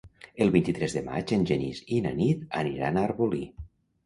[0.45, 3.45] El vint-i-tres de maig en Genís i na Nit aniran a Arbolí.